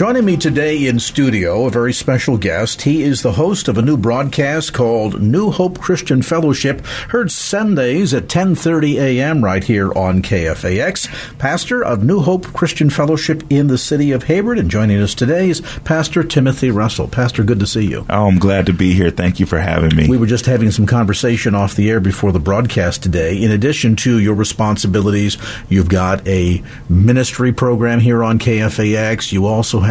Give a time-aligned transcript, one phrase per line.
[0.00, 2.80] Joining me today in studio, a very special guest.
[2.80, 8.14] He is the host of a new broadcast called New Hope Christian Fellowship, heard Sundays
[8.14, 9.44] at 10:30 a.m.
[9.44, 11.36] right here on KFAX.
[11.36, 15.50] Pastor of New Hope Christian Fellowship in the city of Hayward, and joining us today
[15.50, 17.06] is Pastor Timothy Russell.
[17.06, 18.06] Pastor, good to see you.
[18.08, 19.10] Oh, I'm glad to be here.
[19.10, 20.08] Thank you for having me.
[20.08, 23.36] We were just having some conversation off the air before the broadcast today.
[23.36, 25.36] In addition to your responsibilities,
[25.68, 29.30] you've got a ministry program here on KFAX.
[29.30, 29.89] You also have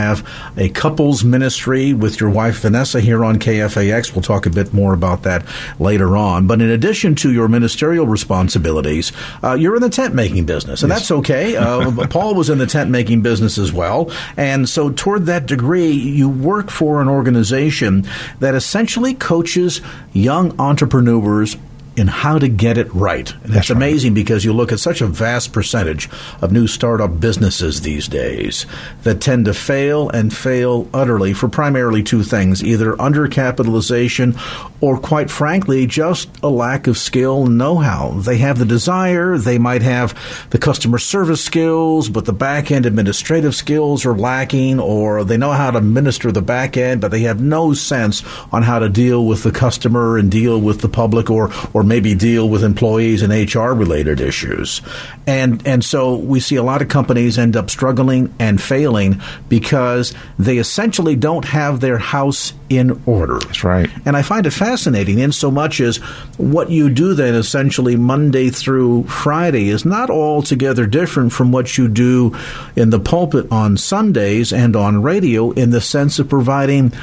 [0.58, 4.14] a couples ministry with your wife Vanessa here on KFAX.
[4.14, 5.46] We'll talk a bit more about that
[5.80, 6.48] later on.
[6.48, 9.12] But in addition to your ministerial responsibilities,
[9.44, 11.00] uh, you're in the tent making business, and yes.
[11.00, 11.56] that's okay.
[11.56, 15.92] Uh, Paul was in the tent making business as well, and so toward that degree,
[15.92, 18.06] you work for an organization
[18.40, 19.82] that essentially coaches
[20.14, 21.56] young entrepreneurs
[22.00, 23.32] in how to get it right.
[23.44, 26.10] And That's amazing because you look at such a vast percentage
[26.42, 28.66] of new startup businesses these days
[29.04, 34.40] that tend to fail and fail utterly for primarily two things either undercapitalization
[34.82, 38.12] or, quite frankly, just a lack of skill and know how.
[38.12, 40.18] They have the desire, they might have
[40.52, 45.52] the customer service skills, but the back end administrative skills are lacking, or they know
[45.52, 48.24] how to minister the back end, but they have no sense
[48.54, 52.16] on how to deal with the customer and deal with the public or, or maybe
[52.16, 54.82] deal with employees and HR related issues.
[55.28, 60.14] And and so we see a lot of companies end up struggling and failing because
[60.38, 63.40] they essentially don't have their house in order.
[63.40, 63.90] That's right.
[64.06, 65.98] And I find it fascinating in so much as
[66.38, 71.88] what you do then essentially Monday through Friday is not altogether different from what you
[71.88, 72.36] do
[72.76, 76.94] in the pulpit on Sundays and on radio in the sense of providing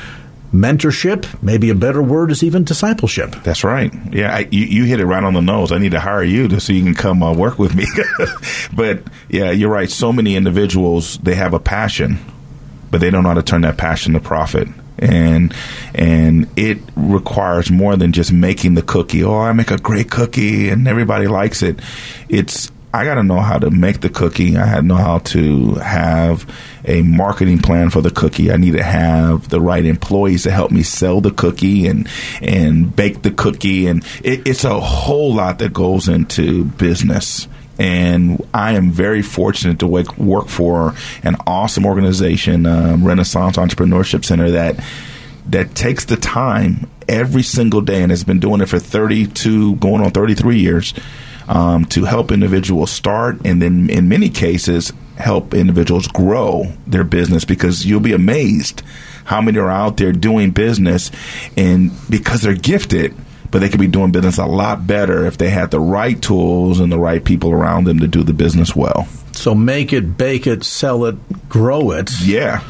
[0.52, 1.42] mentorship.
[1.42, 3.36] Maybe a better word is even discipleship.
[3.42, 3.92] That's right.
[4.12, 5.72] Yeah, I, you, you hit it right on the nose.
[5.72, 7.86] I need to hire you to so you can come uh, work with me.
[8.74, 9.90] but yeah, you're right.
[9.90, 12.18] So many individuals they have a passion,
[12.90, 14.68] but they don't know how to turn that passion to profit.
[14.98, 15.54] And
[15.94, 19.22] and it requires more than just making the cookie.
[19.24, 21.80] Oh, I make a great cookie and everybody likes it.
[22.30, 24.56] It's I got to know how to make the cookie.
[24.56, 26.50] I had to know how to have
[26.86, 28.50] a marketing plan for the cookie.
[28.50, 32.08] I need to have the right employees to help me sell the cookie and
[32.40, 33.86] and bake the cookie.
[33.86, 37.48] And it, it's a whole lot that goes into business.
[37.78, 44.24] And I am very fortunate to work, work for an awesome organization, um, Renaissance Entrepreneurship
[44.24, 44.82] Center, that
[45.48, 50.02] that takes the time every single day and has been doing it for 32, going
[50.02, 50.94] on 33 years
[51.48, 57.44] um, to help individuals start and then in many cases help individuals grow their business
[57.44, 58.82] because you'll be amazed
[59.24, 61.10] how many are out there doing business
[61.56, 63.14] and because they're gifted
[63.50, 66.80] but they could be doing business a lot better if they had the right tools
[66.80, 69.06] and the right people around them to do the business well.
[69.32, 72.10] So make it, bake it, sell it, grow it.
[72.22, 72.62] Yeah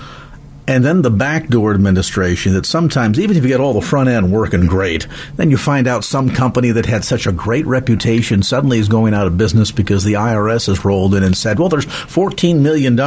[0.69, 4.33] and then the backdoor administration that sometimes, even if you get all the front end
[4.33, 5.07] working great,
[5.37, 9.15] then you find out some company that had such a great reputation suddenly is going
[9.15, 12.99] out of business because the IRS has rolled in and said, well, there's $14 million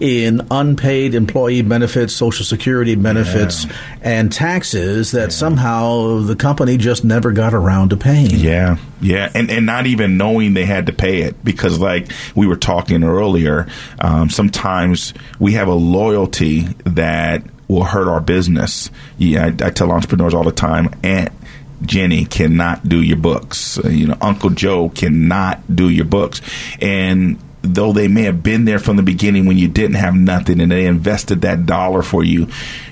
[0.00, 3.72] in unpaid employee benefits, Social Security benefits, yeah.
[4.00, 5.28] and taxes that yeah.
[5.28, 8.30] somehow the company just never got around to paying.
[8.30, 8.76] Yeah.
[9.02, 12.56] Yeah, and, and not even knowing they had to pay it because, like we were
[12.56, 13.66] talking earlier,
[13.98, 18.90] um, sometimes we have a loyalty that will hurt our business.
[19.18, 21.32] Yeah, I, I tell entrepreneurs all the time, Aunt
[21.82, 23.78] Jenny cannot do your books.
[23.78, 26.40] Uh, you know, Uncle Joe cannot do your books,
[26.80, 30.60] and though they may have been there from the beginning when you didn't have nothing
[30.60, 32.48] and they invested that dollar for you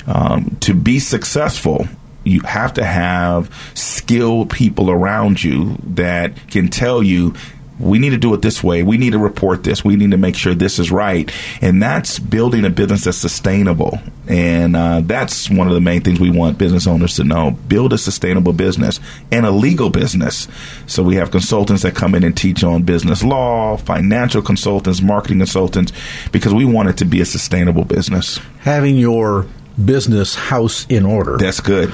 [0.06, 1.88] um, to be successful
[2.22, 7.34] you have to have skilled people around you that can tell you
[7.81, 8.82] we need to do it this way.
[8.82, 9.85] We need to report this.
[9.85, 11.31] We need to make sure this is right.
[11.61, 13.99] And that's building a business that's sustainable.
[14.29, 17.53] And uh, that's one of the main things we want business owners to know.
[17.69, 19.00] Build a sustainable business
[19.32, 20.47] and a legal business.
[20.87, 25.38] So we have consultants that come in and teach on business law, financial consultants, marketing
[25.38, 25.93] consultants,
[26.31, 28.38] because we want it to be a sustainable business.
[28.61, 29.47] Having your
[29.85, 31.37] business house in order.
[31.38, 31.93] That's good.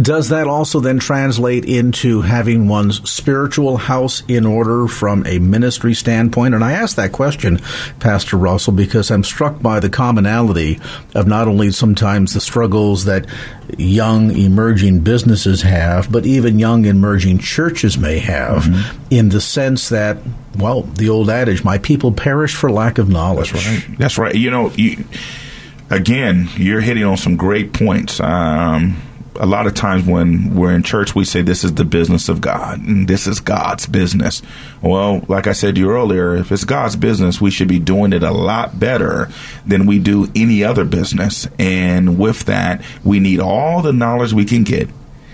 [0.00, 5.94] Does that also then translate into having one's spiritual house in order from a ministry
[5.94, 6.54] standpoint?
[6.54, 7.58] And I ask that question,
[7.98, 10.78] Pastor Russell, because I'm struck by the commonality
[11.14, 13.26] of not only sometimes the struggles that
[13.78, 19.04] young emerging businesses have, but even young emerging churches may have, mm-hmm.
[19.10, 20.18] in the sense that,
[20.56, 23.52] well, the old adage, my people perish for lack of knowledge.
[23.52, 23.98] That's right.
[23.98, 24.34] That's right.
[24.36, 25.04] You know, you,
[25.90, 28.20] again, you're hitting on some great points.
[28.20, 29.02] Um,
[29.36, 32.40] a lot of times when we're in church, we say this is the business of
[32.40, 34.42] God and this is God's business.
[34.82, 38.12] Well, like I said to you earlier, if it's God's business, we should be doing
[38.12, 39.28] it a lot better
[39.66, 41.46] than we do any other business.
[41.58, 44.88] And with that, we need all the knowledge we can get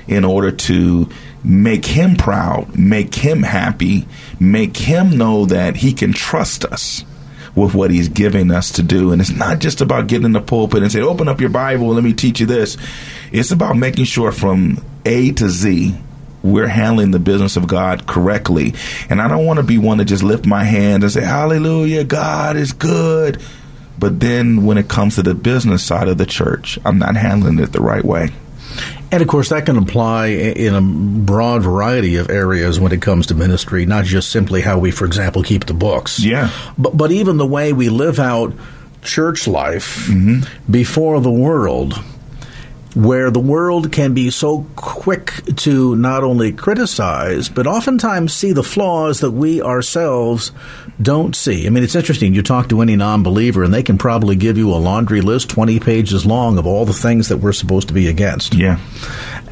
[0.06, 1.08] in order to
[1.42, 4.06] make him proud, make him happy,
[4.38, 7.04] make him know that he can trust us
[7.56, 9.10] with what he's giving us to do.
[9.10, 11.88] And it's not just about getting in the pulpit and say, open up your Bible,
[11.88, 12.76] let me teach you this.
[13.32, 15.96] It's about making sure from A to Z,
[16.42, 18.74] we're handling the business of God correctly.
[19.10, 22.04] And I don't want to be one to just lift my hand and say, Hallelujah,
[22.04, 23.42] God is good.
[23.98, 27.58] But then when it comes to the business side of the church, I'm not handling
[27.58, 28.30] it the right way.
[29.12, 33.28] And of course, that can apply in a broad variety of areas when it comes
[33.28, 36.22] to ministry, not just simply how we, for example, keep the books.
[36.22, 36.50] Yeah.
[36.76, 38.52] But, but even the way we live out
[39.02, 40.70] church life mm-hmm.
[40.70, 42.02] before the world
[42.96, 48.62] where the world can be so quick to not only criticize, but oftentimes see the
[48.62, 50.50] flaws that we ourselves
[51.00, 51.66] don't see.
[51.66, 52.32] I mean, it's interesting.
[52.32, 55.50] You talk to any non believer, and they can probably give you a laundry list
[55.50, 58.54] 20 pages long of all the things that we're supposed to be against.
[58.54, 58.80] Yeah.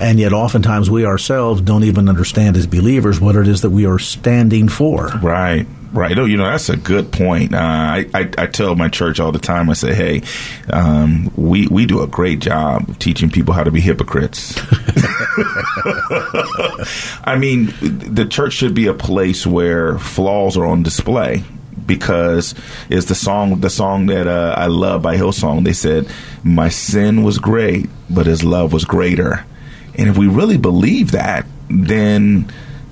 [0.00, 3.84] And yet, oftentimes, we ourselves don't even understand as believers what it is that we
[3.84, 5.08] are standing for.
[5.22, 5.66] Right.
[5.94, 6.18] Right.
[6.18, 7.54] Oh, you know, that's a good point.
[7.54, 10.22] Uh, I, I, I, tell my church all the time, I say, hey,
[10.68, 14.58] um, we, we do a great job of teaching people how to be hypocrites.
[17.24, 21.44] I mean, the church should be a place where flaws are on display
[21.86, 22.56] because
[22.88, 25.64] it's the song the song that uh, I love by Hillsong.
[25.64, 26.08] They said,
[26.42, 29.44] "My sin was great, but His love was greater."
[29.96, 32.50] And if we really believe that, then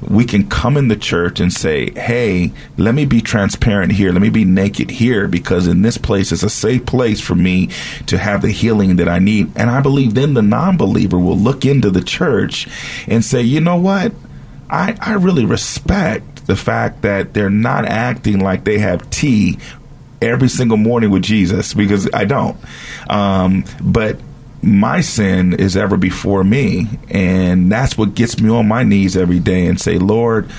[0.08, 4.12] we can come in the church and say, hey, let me be transparent here.
[4.12, 7.68] Let me be naked here because in this place is a safe place for me
[8.06, 9.52] to have the healing that I need.
[9.56, 12.68] And I believe then the non believer will look into the church
[13.06, 14.12] and say, you know what?
[14.68, 19.58] I, I really respect the fact that they're not acting like they have tea
[20.20, 22.56] every single morning with Jesus because I don't.
[23.08, 24.18] Um, but
[24.62, 26.86] my sin is ever before me.
[27.10, 30.50] And that's what gets me on my knees every day and say, Lord,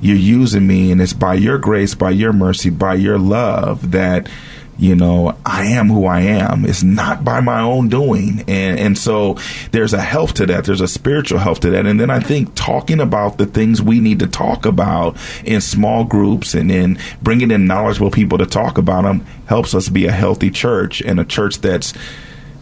[0.00, 4.28] you're using me, and it's by your grace, by your mercy, by your love that
[4.78, 6.64] you know i am who i am.
[6.64, 8.42] It's not by my own doing.
[8.48, 9.36] And and so
[9.70, 10.64] there's a health to that.
[10.64, 11.86] There's a spiritual health to that.
[11.86, 16.02] And then i think talking about the things we need to talk about in small
[16.04, 20.12] groups and then bringing in knowledgeable people to talk about them helps us be a
[20.12, 21.94] healthy church and a church that's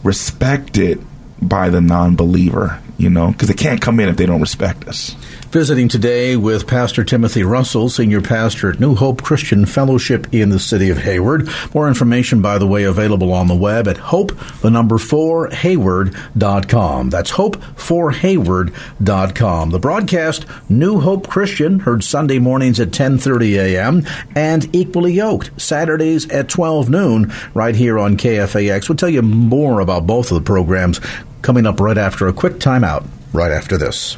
[0.03, 1.05] respected
[1.41, 4.87] by the non believer, you know, because they can't come in if they don't respect
[4.87, 5.15] us.
[5.51, 10.59] Visiting today with Pastor Timothy Russell, Senior Pastor at New Hope Christian Fellowship in the
[10.59, 11.49] city of Hayward.
[11.73, 14.31] More information, by the way, available on the web at hope,
[14.61, 17.09] the number four, hayward.com.
[17.09, 19.71] That's hope for hayward.com.
[19.71, 24.05] The broadcast, New Hope Christian, heard Sunday mornings at 10.30 a.m.
[24.33, 28.87] and Equally Yoked, Saturdays at 12 noon, right here on KFAX.
[28.87, 31.01] We'll tell you more about both of the programs
[31.41, 34.17] coming up right after a quick timeout, right after this.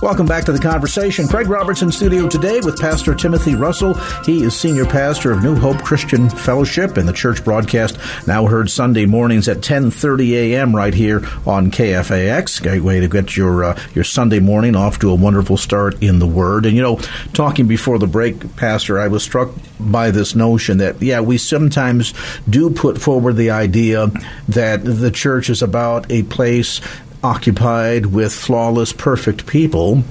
[0.00, 1.26] Welcome back to the conversation.
[1.26, 3.94] Craig Roberts in studio today with Pastor Timothy Russell.
[4.24, 8.70] He is senior pastor of New Hope Christian Fellowship and the church broadcast now heard
[8.70, 10.76] Sunday mornings at 10:30 a.m.
[10.76, 12.62] right here on KFAX.
[12.62, 16.20] Great way to get your uh, your Sunday morning off to a wonderful start in
[16.20, 16.64] the Word.
[16.64, 17.00] And you know,
[17.32, 19.50] talking before the break, Pastor, I was struck
[19.80, 22.14] by this notion that yeah, we sometimes
[22.48, 24.12] do put forward the idea
[24.48, 26.80] that the church is about a place
[27.22, 30.04] occupied with flawless, perfect people.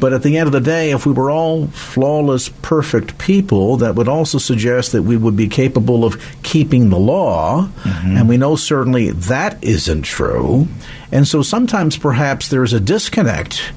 [0.00, 3.96] But at the end of the day, if we were all flawless, perfect people, that
[3.96, 7.68] would also suggest that we would be capable of keeping the law.
[7.82, 8.16] Mm-hmm.
[8.16, 10.68] And we know certainly that isn't true.
[11.10, 13.72] And so sometimes perhaps there's a disconnect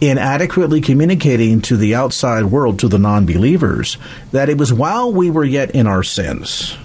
[0.00, 3.98] in adequately communicating to the outside world, to the non believers,
[4.32, 6.76] that it was while we were yet in our sins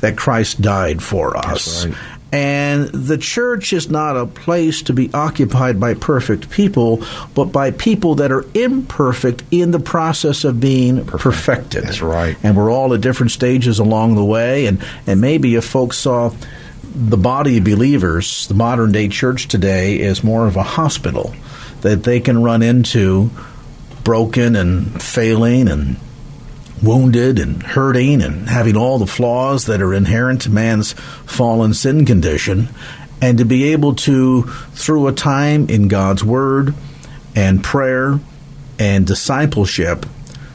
[0.00, 1.86] that Christ died for us.
[1.86, 1.94] Right.
[2.32, 7.72] And the church is not a place to be occupied by perfect people, but by
[7.72, 11.84] people that are imperfect in the process of being perfected.
[11.84, 12.36] That's right.
[12.42, 14.66] And we're all at different stages along the way.
[14.66, 16.32] And, and maybe if folks saw
[16.82, 21.34] the body of believers, the modern day church today, is more of a hospital
[21.80, 23.30] that they can run into
[24.04, 25.96] broken and failing and
[26.82, 32.04] wounded and hurting and having all the flaws that are inherent to man's fallen sin
[32.06, 32.68] condition,
[33.22, 36.74] and to be able to, through a time in God's Word
[37.34, 38.18] and prayer
[38.78, 40.06] and discipleship,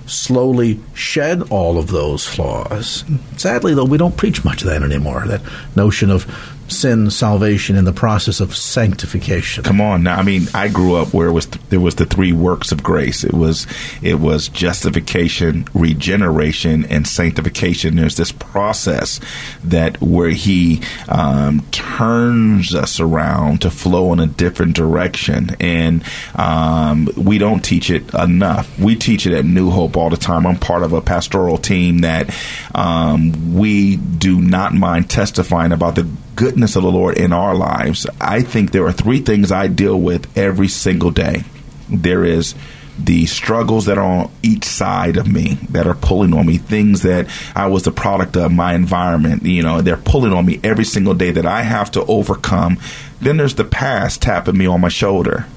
[0.08, 3.04] slowly shed all of those flaws.
[3.38, 5.26] Sadly, though, we don't preach much of that anymore.
[5.28, 5.42] That
[5.76, 6.26] notion of
[6.68, 9.64] sin salvation in the process of sanctification.
[9.64, 10.18] Come on now.
[10.18, 12.84] I mean, I grew up where it was th- there was the three works of
[12.84, 13.24] grace.
[13.24, 13.68] It was
[14.02, 17.96] it was justification, regeneration, and sanctification.
[17.96, 19.20] There's this process
[19.64, 26.04] that where he um, turns us around to flow in a different direction, and
[26.36, 28.80] um, we don't teach it enough.
[28.80, 30.48] We teach it at New Hope all the time.
[30.48, 32.36] I'm part of a pastoral team that
[32.74, 36.08] um, we do not mind testifying about the
[36.56, 40.00] goodness of the Lord in our lives, I think there are three things I deal
[40.00, 41.44] with every single day.
[41.90, 42.56] There is
[42.98, 47.02] the struggles that are on each side of me that are pulling on me, things
[47.02, 50.86] that I was the product of my environment, you know, they're pulling on me every
[50.86, 52.80] single day that I have to overcome.
[53.20, 55.48] Then there's the past tapping me on my shoulder.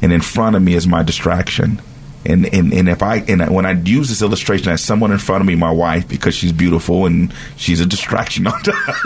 [0.00, 1.82] And in front of me is my distraction.
[2.24, 5.40] And, and and if I and when I use this illustration as someone in front
[5.40, 8.46] of me, my wife, because she's beautiful and she's a distraction.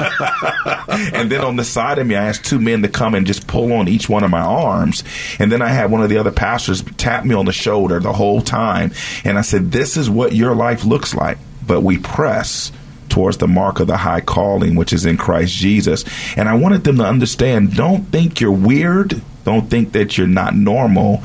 [0.88, 3.46] and then on the side of me, I asked two men to come and just
[3.46, 5.04] pull on each one of my arms.
[5.38, 8.12] And then I had one of the other pastors tap me on the shoulder the
[8.12, 8.90] whole time.
[9.24, 12.72] And I said, "This is what your life looks like." But we press
[13.10, 16.04] towards the mark of the high calling, which is in Christ Jesus.
[16.36, 19.22] And I wanted them to understand: don't think you're weird.
[19.44, 21.22] Don't think that you're not normal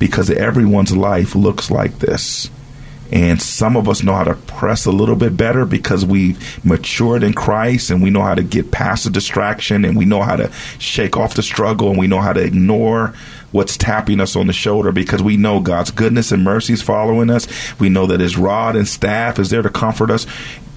[0.00, 2.50] because everyone's life looks like this.
[3.12, 7.24] And some of us know how to press a little bit better because we've matured
[7.24, 10.36] in Christ and we know how to get past the distraction and we know how
[10.36, 13.14] to shake off the struggle and we know how to ignore
[13.50, 17.30] what's tapping us on the shoulder because we know God's goodness and mercy is following
[17.30, 17.48] us.
[17.80, 20.24] We know that His rod and staff is there to comfort us.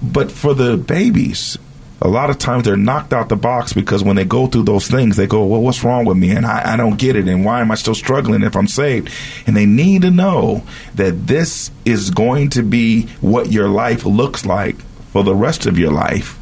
[0.02, 1.56] But for the babies,
[2.00, 4.88] a lot of times they're knocked out the box because when they go through those
[4.88, 6.32] things, they go, well, what's wrong with me?
[6.32, 7.28] And I, I don't get it.
[7.28, 9.10] And why am I still struggling if I'm saved?
[9.46, 10.64] And they need to know
[10.96, 14.76] that this is going to be what your life looks like
[15.12, 16.38] for the rest of your life.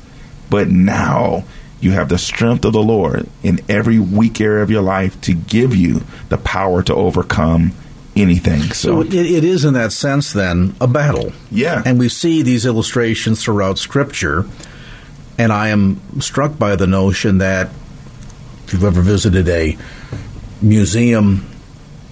[0.51, 1.45] But now
[1.81, 5.35] you have the strength of the Lord in every weak area of your life to
[5.35, 7.73] give you the power to overcome
[8.17, 8.63] anything.
[8.73, 11.33] So, so it, it is, in that sense, then, a battle.
[11.51, 11.83] Yeah.
[11.85, 14.47] And we see these illustrations throughout Scripture
[15.39, 17.71] and I am struck by the notion that
[18.65, 19.77] if you've ever visited a
[20.61, 21.49] museum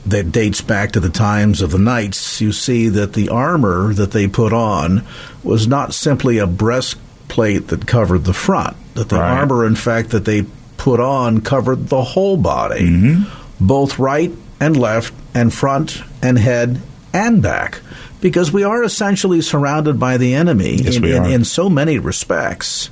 [0.06, 4.12] that dates back to the times of the knights, you see that the armor that
[4.12, 5.04] they put on
[5.42, 9.38] was not simply a breastplate that covered the front, that the right.
[9.38, 10.44] armor, in fact, that they
[10.76, 13.64] put on covered the whole body, mm-hmm.
[13.64, 16.80] both right and left, and front and head
[17.12, 17.80] and back.
[18.20, 22.90] Because we are essentially surrounded by the enemy yes, in, in, in so many respects.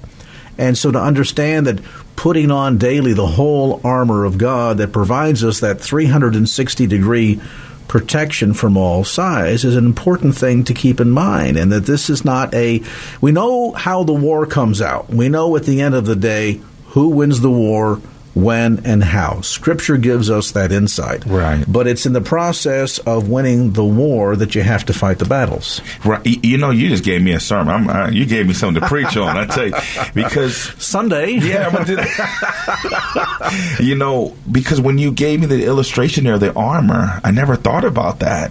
[0.59, 1.83] And so to understand that
[2.17, 7.41] putting on daily the whole armor of God that provides us that 360 degree
[7.87, 11.57] protection from all sides is an important thing to keep in mind.
[11.57, 12.83] And that this is not a
[13.21, 15.09] we know how the war comes out.
[15.09, 18.01] We know at the end of the day who wins the war
[18.43, 19.41] when, and how.
[19.41, 21.25] Scripture gives us that insight.
[21.27, 21.65] Right.
[21.67, 25.25] But it's in the process of winning the war that you have to fight the
[25.25, 25.81] battles.
[26.05, 26.25] Right.
[26.25, 27.91] You know, you just gave me a sermon.
[27.91, 29.37] Uh, you gave me something to preach on.
[29.37, 29.75] I tell you,
[30.15, 31.33] because Sunday.
[31.33, 31.69] Yeah.
[33.81, 37.85] You know, because when you gave me the illustration there, the armor, I never thought
[37.85, 38.51] about that.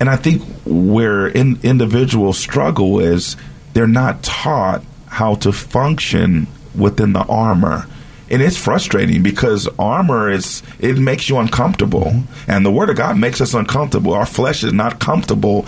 [0.00, 3.36] And I think where in, individuals struggle is
[3.72, 7.86] they're not taught how to function within the armor
[8.32, 12.24] and it's frustrating because armor is it makes you uncomfortable.
[12.48, 14.14] And the word of god makes us uncomfortable.
[14.14, 15.66] Our flesh is not comfortable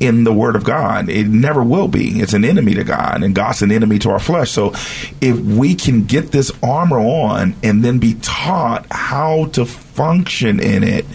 [0.00, 1.08] in the word of god.
[1.08, 2.20] It never will be.
[2.20, 4.50] It's an enemy to god and god's an enemy to our flesh.
[4.50, 4.74] So
[5.22, 10.84] if we can get this armor on and then be taught how to function in
[10.84, 11.06] it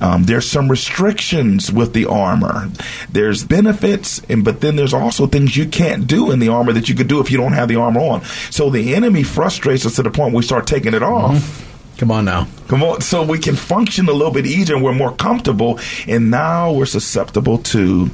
[0.00, 2.70] Um, there's some restrictions with the armor.
[3.10, 6.88] There's benefits, and but then there's also things you can't do in the armor that
[6.88, 8.24] you could do if you don't have the armor on.
[8.50, 11.34] So the enemy frustrates us to the point we start taking it off.
[11.34, 11.98] Mm-hmm.
[11.98, 12.46] Come on now.
[12.68, 16.30] Come on, so we can function a little bit easier and we're more comfortable, and
[16.30, 18.10] now we're susceptible to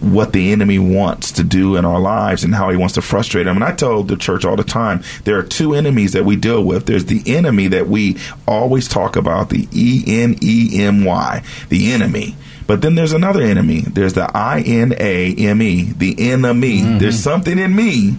[0.00, 3.46] what the enemy wants to do in our lives and how he wants to frustrate
[3.46, 3.56] them.
[3.56, 6.62] And I tell the church all the time there are two enemies that we deal
[6.64, 6.86] with.
[6.86, 11.92] There's the enemy that we always talk about, the E N E M Y, the
[11.92, 12.36] enemy.
[12.66, 13.80] But then there's another enemy.
[13.80, 16.80] There's the I N A M E, the enemy.
[16.80, 16.98] Mm-hmm.
[16.98, 18.16] There's something in me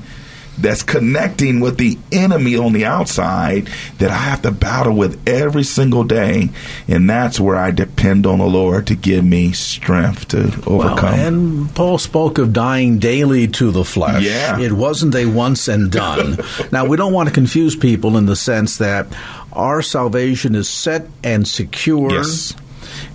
[0.57, 5.63] that's connecting with the enemy on the outside that I have to battle with every
[5.63, 6.49] single day.
[6.87, 11.11] And that's where I depend on the Lord to give me strength to overcome.
[11.11, 14.23] Well, and Paul spoke of dying daily to the flesh.
[14.23, 14.59] Yeah.
[14.59, 16.37] It wasn't a once and done.
[16.71, 19.07] now, we don't want to confuse people in the sense that
[19.53, 22.11] our salvation is set and secure.
[22.11, 22.53] Yes.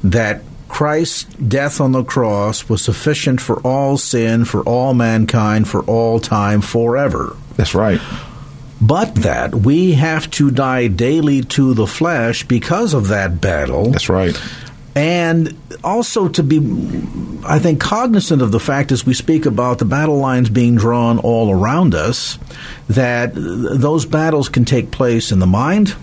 [0.04, 0.42] That
[0.76, 6.20] Christ's death on the cross was sufficient for all sin, for all mankind, for all
[6.20, 7.34] time, forever.
[7.56, 7.98] That's right.
[8.78, 13.90] But that we have to die daily to the flesh because of that battle.
[13.90, 14.38] That's right.
[14.94, 16.58] And also to be,
[17.46, 21.18] I think, cognizant of the fact as we speak about the battle lines being drawn
[21.18, 22.38] all around us,
[22.90, 25.96] that those battles can take place in the mind,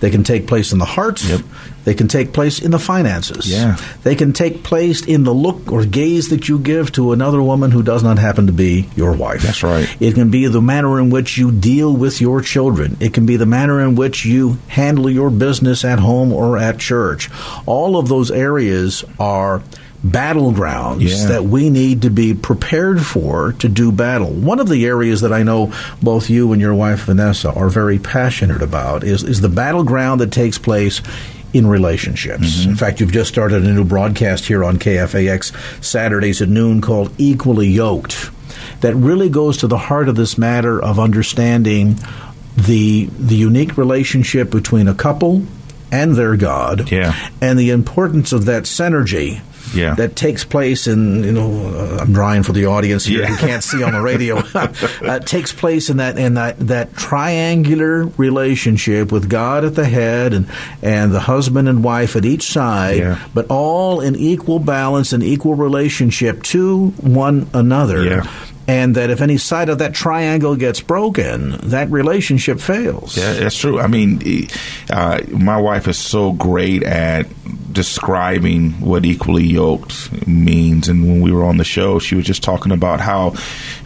[0.00, 1.24] they can take place in the heart.
[1.24, 1.40] Yep.
[1.86, 3.48] They can take place in the finances.
[3.48, 3.76] Yeah.
[4.02, 7.70] They can take place in the look or gaze that you give to another woman
[7.70, 9.42] who does not happen to be your wife.
[9.42, 9.88] That's right.
[10.00, 12.96] It can be the manner in which you deal with your children.
[12.98, 16.80] It can be the manner in which you handle your business at home or at
[16.80, 17.30] church.
[17.66, 19.62] All of those areas are
[20.04, 21.26] battlegrounds yeah.
[21.28, 24.30] that we need to be prepared for to do battle.
[24.30, 27.98] One of the areas that I know both you and your wife Vanessa are very
[27.98, 31.00] passionate about is, is the battleground that takes place
[31.56, 32.60] in relationships.
[32.60, 32.70] Mm-hmm.
[32.70, 37.12] In fact, you've just started a new broadcast here on KFAX Saturdays at noon called
[37.18, 38.30] Equally Yoked
[38.80, 41.98] that really goes to the heart of this matter of understanding
[42.56, 45.44] the the unique relationship between a couple
[45.92, 47.30] and their God, yeah.
[47.40, 49.40] and the importance of that synergy
[49.74, 49.94] yeah.
[49.94, 53.26] that takes place in you know uh, I'm drawing for the audience here Yeah.
[53.28, 58.06] who can't see on the radio uh, takes place in that in that that triangular
[58.16, 60.46] relationship with God at the head and
[60.82, 63.18] and the husband and wife at each side Yeah.
[63.34, 68.30] but all in equal balance and equal relationship to one another Yeah.
[68.68, 73.56] and that if any side of that triangle gets broken that relationship fails Yeah, that's
[73.58, 73.78] true.
[73.80, 74.20] I mean,
[74.90, 77.26] uh, my wife is so great at
[77.76, 80.88] describing what equally yoked means.
[80.88, 83.34] And when we were on the show, she was just talking about how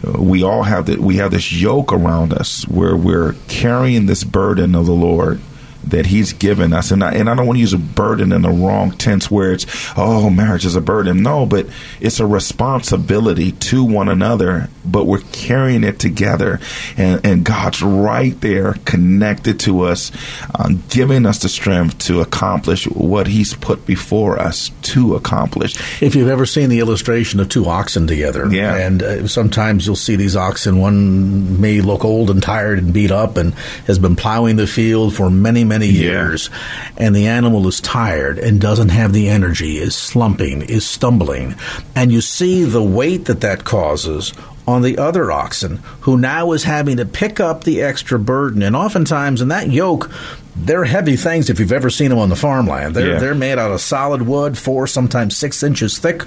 [0.07, 4.23] uh, we all have that we have this yoke around us where we're carrying this
[4.23, 5.41] burden of the Lord
[5.83, 8.43] that he's given us and I, and I don't want to use a burden in
[8.43, 9.65] the wrong tense where it's
[9.97, 11.65] oh marriage is a burden no but
[11.99, 16.59] it's a responsibility to one another but we're carrying it together
[16.97, 20.11] and, and God's right there connected to us
[20.55, 26.15] uh, giving us the strength to accomplish what he's put before us to accomplish If
[26.15, 28.75] you've ever seen the illustration of two oxen together, Yeah.
[28.75, 33.11] and uh, sometimes you'll see these oxen, one may look old and tired and beat
[33.11, 33.53] up and
[33.87, 36.01] has been plowing the field for many, many Yeah.
[36.01, 36.49] years,
[36.97, 41.55] and the animal is tired and doesn't have the energy, is slumping, is stumbling,
[41.95, 44.33] and you see the weight that that causes
[44.71, 48.75] on the other oxen, who now is having to pick up the extra burden, and
[48.75, 50.09] oftentimes in that yoke,
[50.55, 52.95] they're heavy things if you've ever seen them on the farmland.
[52.95, 53.19] They're, Yeah.
[53.19, 56.23] they're made out of solid wood, four, sometimes six inches thick.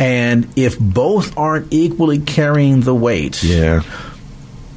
[0.00, 3.82] And if both aren't equally carrying the weight, yeah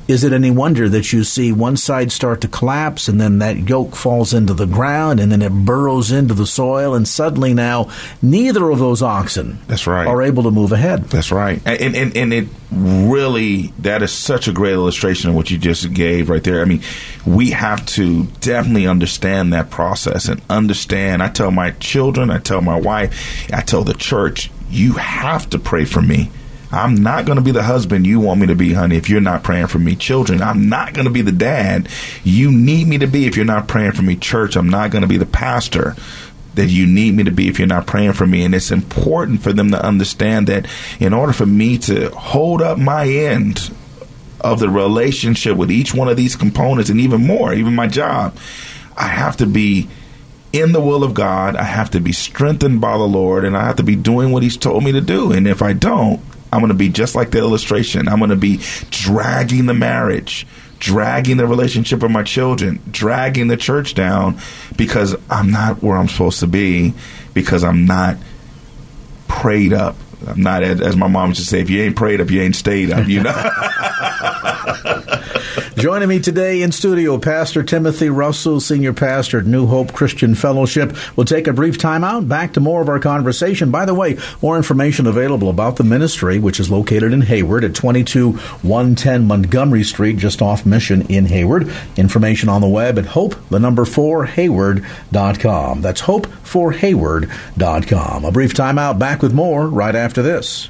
[0.07, 3.69] is it any wonder that you see one side start to collapse and then that
[3.69, 7.89] yoke falls into the ground and then it burrows into the soil and suddenly now
[8.21, 10.07] neither of those oxen That's right.
[10.07, 11.05] are able to move ahead.
[11.05, 11.61] That's right.
[11.65, 15.93] And, and and it really that is such a great illustration of what you just
[15.93, 16.61] gave right there.
[16.61, 16.81] I mean,
[17.25, 21.23] we have to definitely understand that process and understand.
[21.23, 25.59] I tell my children, I tell my wife, I tell the church, you have to
[25.59, 26.29] pray for me.
[26.71, 29.21] I'm not going to be the husband you want me to be, honey, if you're
[29.21, 29.95] not praying for me.
[29.95, 31.87] Children, I'm not going to be the dad
[32.23, 34.15] you need me to be if you're not praying for me.
[34.15, 35.95] Church, I'm not going to be the pastor
[36.55, 38.43] that you need me to be if you're not praying for me.
[38.43, 40.67] And it's important for them to understand that
[40.99, 43.71] in order for me to hold up my end
[44.41, 48.37] of the relationship with each one of these components and even more, even my job,
[48.97, 49.89] I have to be
[50.53, 51.55] in the will of God.
[51.55, 54.43] I have to be strengthened by the Lord and I have to be doing what
[54.43, 55.31] He's told me to do.
[55.31, 56.21] And if I don't,
[56.55, 58.07] I'm going to be just like the illustration.
[58.07, 60.47] I'm going to be dragging the marriage,
[60.79, 64.39] dragging the relationship with my children, dragging the church down
[64.77, 66.93] because I'm not where I'm supposed to be,
[67.33, 68.15] because I'm not
[69.27, 69.97] prayed up.
[70.25, 72.55] I'm not, as my mom used to say, if you ain't prayed up, you ain't
[72.55, 73.33] stayed up, you know?
[75.77, 80.95] Joining me today in studio, Pastor Timothy Russell, Senior Pastor at New Hope Christian Fellowship.
[81.15, 83.71] We'll take a brief time out, back to more of our conversation.
[83.71, 87.75] By the way, more information available about the ministry, which is located in Hayward at
[87.75, 91.71] 22110 Montgomery Street, just off Mission in Hayward.
[91.95, 95.81] Information on the web at hope, the number 4, hayward.com.
[95.81, 98.25] That's hope for hayward.com.
[98.25, 100.69] A brief time out, back with more right after this.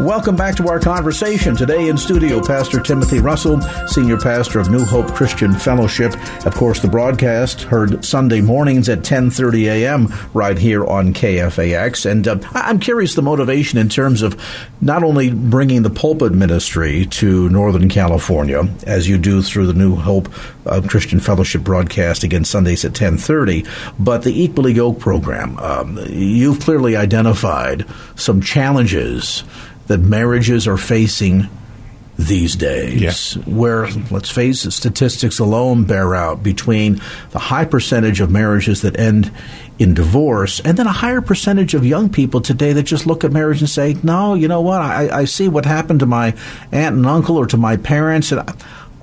[0.00, 1.54] Welcome back to our conversation.
[1.54, 6.14] Today in studio, Pastor Timothy Russell, Senior Pastor of New Hope Christian Fellowship.
[6.46, 10.08] Of course, the broadcast heard Sunday mornings at 10:30 a.m.
[10.32, 12.10] right here on KFAX.
[12.10, 14.42] And uh, I'm curious the motivation in terms of
[14.80, 19.94] not only bringing the pulpit ministry to Northern California, as you do through the New
[19.94, 20.32] Hope
[20.64, 25.58] uh, Christian Fellowship broadcast again Sundays at 10:30, but the Equally Yoked program.
[25.58, 27.84] Um, you've clearly identified
[28.16, 29.44] some challenges
[29.86, 31.48] that marriages are facing
[32.18, 33.42] these days, yeah.
[33.44, 38.98] where, let's face it, statistics alone bear out between the high percentage of marriages that
[38.98, 39.32] end
[39.78, 43.32] in divorce and then a higher percentage of young people today that just look at
[43.32, 46.34] marriage and say, no, you know what, I, I see what happened to my
[46.70, 48.54] aunt and uncle or to my parents, and I,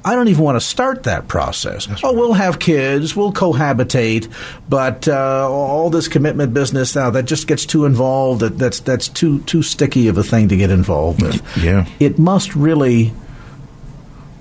[0.04, 1.86] I don't even want to start that process.
[1.86, 2.16] That's oh, right.
[2.16, 4.32] we'll have kids, we'll cohabitate,
[4.68, 8.42] but uh, all this commitment business now that just gets too involved.
[8.42, 11.42] That, that's that's too too sticky of a thing to get involved in.
[11.60, 11.86] Yeah.
[12.00, 13.14] it must really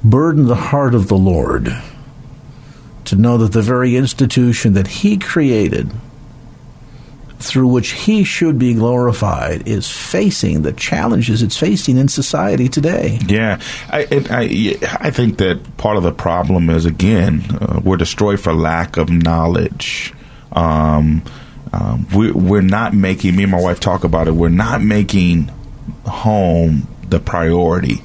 [0.04, 1.76] burden the heart of the Lord
[3.06, 5.90] to know that the very institution that He created
[7.38, 13.18] through which he should be glorified is facing the challenges it's facing in society today.
[13.26, 18.40] Yeah, I, I, I think that part of the problem is again uh, we're destroyed
[18.40, 20.12] for lack of knowledge.
[20.52, 21.22] Um,
[21.72, 23.36] um, we, we're not making.
[23.36, 24.32] Me and my wife talk about it.
[24.32, 25.50] We're not making
[26.06, 28.02] home the priority.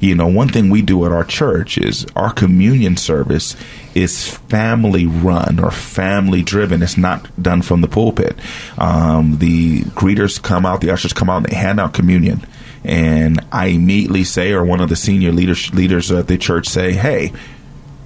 [0.00, 3.56] You know, one thing we do at our church is our communion service
[3.96, 6.82] is family run or family driven.
[6.82, 8.36] It's not done from the pulpit.
[8.76, 12.46] Um, the greeters come out, the ushers come out, and they hand out communion.
[12.84, 16.92] And I immediately say, or one of the senior leaders leaders at the church say,
[16.92, 17.32] "Hey,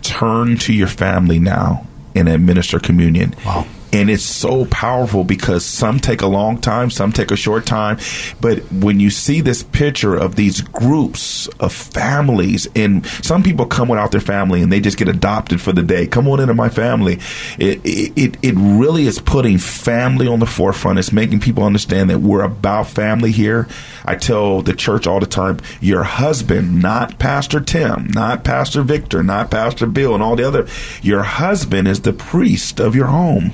[0.02, 3.66] turn to your family now and administer communion." Wow.
[3.92, 7.98] And it's so powerful because some take a long time, some take a short time.
[8.40, 13.88] But when you see this picture of these groups of families, and some people come
[13.88, 16.06] without their family and they just get adopted for the day.
[16.06, 17.18] Come on into my family.
[17.58, 20.98] It, it, it really is putting family on the forefront.
[20.98, 23.66] It's making people understand that we're about family here.
[24.04, 29.22] I tell the church all the time, your husband, not Pastor Tim, not Pastor Victor,
[29.22, 30.66] not Pastor Bill, and all the other,
[31.02, 33.52] your husband is the priest of your home.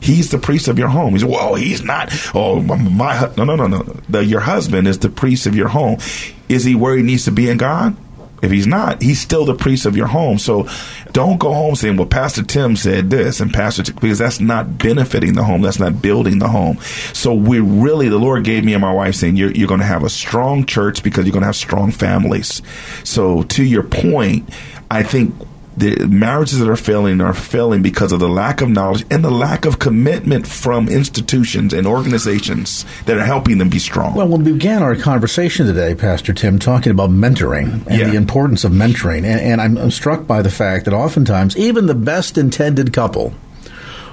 [0.00, 1.12] He's the priest of your home.
[1.12, 1.54] He's well.
[1.54, 2.12] He's not.
[2.34, 3.82] Oh, my, no, no, no, no.
[4.08, 5.98] The, your husband is the priest of your home.
[6.48, 7.96] Is he where he needs to be in God?
[8.40, 10.38] If he's not, he's still the priest of your home.
[10.38, 10.68] So
[11.10, 14.78] don't go home saying, well, Pastor Tim said this and Pastor, T-, because that's not
[14.78, 15.62] benefiting the home.
[15.62, 16.78] That's not building the home.
[17.12, 19.86] So we really, the Lord gave me and my wife saying, you're, you're going to
[19.86, 22.62] have a strong church because you're going to have strong families.
[23.02, 24.48] So to your point,
[24.90, 25.34] I think
[25.78, 29.30] the marriages that are failing are failing because of the lack of knowledge and the
[29.30, 34.14] lack of commitment from institutions and organizations that are helping them be strong.
[34.14, 38.08] Well, when we began our conversation today, Pastor Tim, talking about mentoring and Yeah.
[38.10, 41.86] the importance of mentoring, and, and I'm, I'm struck by the fact that oftentimes even
[41.86, 43.32] the best intended couple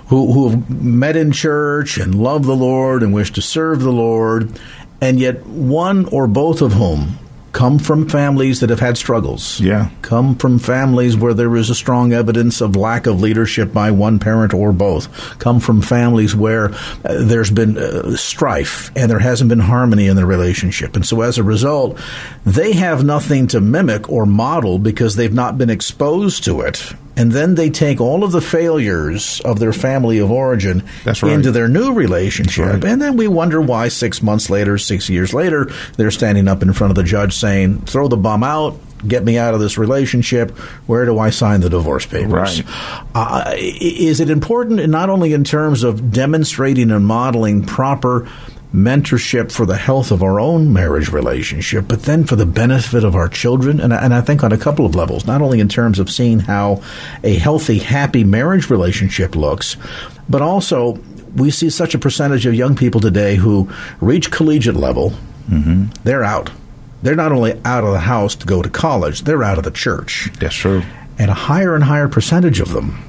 [0.08, 3.92] who, who have met in church and love the Lord and wish to serve the
[3.92, 4.60] Lord,
[5.02, 7.18] and yet one or both of whom
[7.56, 9.62] come from families that have had struggles.
[9.62, 9.90] Yeah.
[10.02, 14.20] Come from families where there is a strong evidence of lack of leadership by one
[14.20, 15.40] parent or both.
[15.40, 20.18] Come from families where uh, there's been uh, strife and there hasn't been harmony in
[20.18, 20.98] the relationship.
[20.98, 21.98] And so as a result,
[22.46, 26.94] they have nothing to mimic or model because they've not been exposed to it.
[27.18, 31.24] And then they take all of the failures of their family of origin right.
[31.24, 32.66] into their new relationship.
[32.66, 32.86] Right.
[32.86, 36.74] And then we wonder why six months later, six years later, they're standing up in
[36.74, 40.52] front of the judge saying, throw the bum out, get me out of this relationship.
[40.88, 42.64] Where do I sign the divorce papers?
[42.64, 43.08] Right.
[43.16, 48.28] Uh, is it important not only in terms of demonstrating and modeling proper
[48.76, 53.16] mentorship for the health of our own marriage relationship, but then for the benefit of
[53.16, 53.80] our children?
[53.80, 56.12] And, I- and I think on a couple of levels, not only in terms of
[56.12, 56.82] seeing how
[57.24, 59.78] a healthy, happy marriage relationship looks,
[60.30, 61.00] but also
[61.36, 65.14] we see such a percentage of young people today who reach collegiate level
[65.50, 65.86] mm-hmm.
[66.04, 66.52] they're out.
[67.04, 69.72] They're not only out of the house to go to college, they're out of the
[69.72, 70.30] church.
[70.40, 70.82] That's true.
[71.20, 73.05] And a higher and higher percentage of them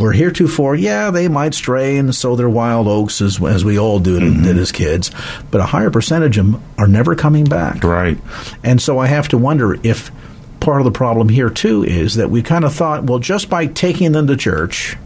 [0.00, 4.00] were heretofore, yeah, they might stray and sow their wild oats as, as we all
[4.00, 4.42] do, mm-hmm.
[4.42, 5.10] did as kids,
[5.50, 7.84] but a higher percentage of them are never coming back.
[7.84, 8.18] Right.
[8.64, 10.10] And so I have to wonder if
[10.58, 13.66] part of the problem here, too, is that we kind of thought, well, just by
[13.66, 14.96] taking them to church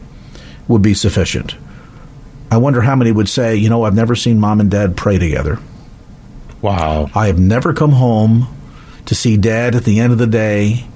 [0.68, 1.56] would be sufficient.
[2.50, 5.18] I wonder how many would say, you know, I've never seen mom and dad pray
[5.18, 5.58] together.
[6.62, 7.10] Wow.
[7.14, 8.48] I have never come home
[9.06, 10.86] to see dad at the end of the day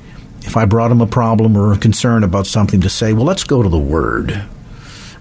[0.42, 3.44] if I brought him a problem or a concern about something to say, well, let's
[3.44, 4.44] go to the Word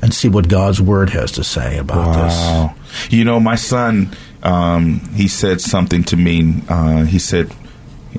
[0.01, 2.75] and see what God's Word has to say about wow.
[2.77, 3.11] this.
[3.11, 6.61] You know, my son, um, he said something to me.
[6.69, 7.51] Uh, he said,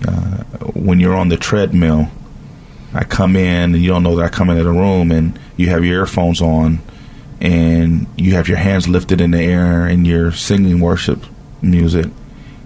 [0.07, 0.43] uh,
[0.75, 2.09] when you're on the treadmill,
[2.93, 5.69] I come in and you don't know that I come into the room and you
[5.69, 6.81] have your earphones on
[7.41, 11.25] and you have your hands lifted in the air and you're singing worship
[11.63, 12.07] music.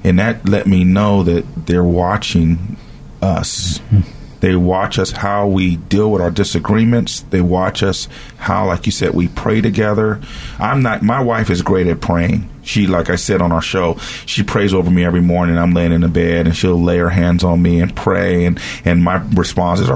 [0.05, 2.77] And that let me know that they're watching
[3.21, 3.79] us.
[3.79, 4.12] Mm-hmm
[4.43, 7.21] they watch us how we deal with our disagreements.
[7.31, 10.21] They watch us how, like you said, we pray together.
[10.59, 12.51] I'm not, my wife is great at praying.
[12.65, 15.57] She, like I said on our show, she prays over me every morning.
[15.57, 18.45] I'm laying in the bed and she'll lay her hands on me and pray.
[18.45, 19.95] And, and my response is, hit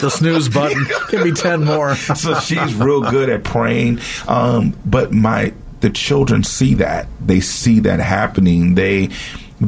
[0.00, 0.86] the snooze button.
[1.10, 1.94] Give me 10 more.
[1.96, 4.00] so she's real good at praying.
[4.26, 7.06] Um, but my, the children see that.
[7.20, 8.76] They see that happening.
[8.76, 9.10] They,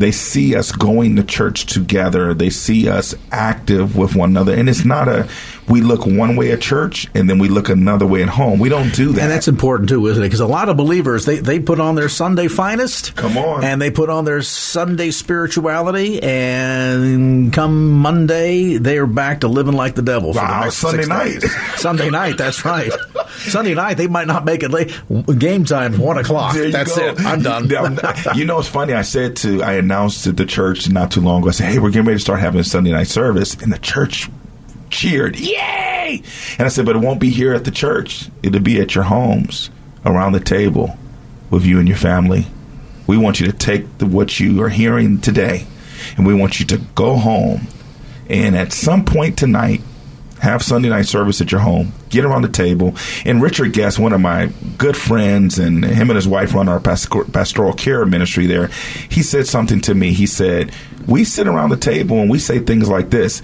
[0.00, 2.34] they see us going to church together.
[2.34, 4.54] They see us active with one another.
[4.54, 5.28] And it's not a,
[5.68, 8.58] we look one way at church and then we look another way at home.
[8.58, 9.22] We don't do that.
[9.22, 10.26] And that's important too, isn't it?
[10.26, 13.16] Because a lot of believers, they, they put on their Sunday finest.
[13.16, 13.64] Come on.
[13.64, 16.22] And they put on their Sunday spirituality.
[16.22, 20.32] And come Monday, they are back to living like the devil.
[20.32, 21.40] For wow, the Sunday night.
[21.76, 22.92] Sunday night, that's right.
[23.38, 24.92] Sunday night, they might not make it late.
[25.38, 26.54] Game time, one o'clock.
[26.54, 27.08] That's go.
[27.08, 27.20] it.
[27.20, 27.68] I'm done.
[28.34, 28.92] you know, it's funny.
[28.92, 31.78] I said to, I announced to the church not too long ago, I said, hey,
[31.78, 33.54] we're getting ready to start having a Sunday night service.
[33.54, 34.28] And the church
[34.94, 36.22] cheered, yay!
[36.58, 38.30] And I said, but it won't be here at the church.
[38.42, 39.70] It'll be at your homes,
[40.06, 40.96] around the table,
[41.50, 42.46] with you and your family.
[43.06, 45.66] We want you to take the, what you are hearing today,
[46.16, 47.66] and we want you to go home.
[48.30, 49.82] And at some point tonight,
[50.44, 52.94] have Sunday night service at your home, get around the table.
[53.24, 56.80] And Richard Guest, one of my good friends, and him and his wife run our
[56.80, 58.68] pastoral care ministry there,
[59.08, 60.12] he said something to me.
[60.12, 60.72] He said,
[61.06, 63.42] We sit around the table and we say things like this